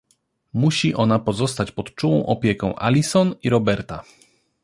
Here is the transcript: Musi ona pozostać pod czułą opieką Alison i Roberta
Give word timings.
Musi 0.53 0.93
ona 0.95 1.19
pozostać 1.19 1.71
pod 1.71 1.95
czułą 1.95 2.25
opieką 2.25 2.75
Alison 2.75 3.35
i 3.43 3.49
Roberta 3.49 4.03